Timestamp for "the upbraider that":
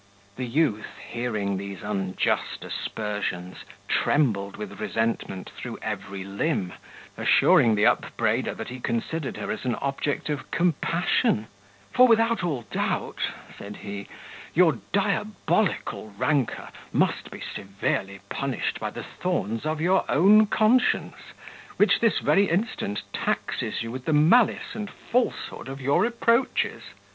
7.75-8.69